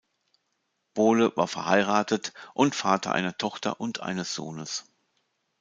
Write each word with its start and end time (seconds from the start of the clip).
Bole 0.95 1.31
war 1.37 1.47
verheiratet 1.47 2.33
und 2.55 2.73
Vater 2.73 3.11
einer 3.11 3.37
Tochter 3.37 3.79
und 3.79 3.99
eines 3.99 4.33
Sohns. 4.33 4.91